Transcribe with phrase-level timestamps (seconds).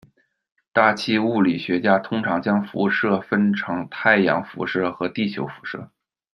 [0.73, 5.91] 大气物理学家通常将辐射分成太阳辐射和地球辐射。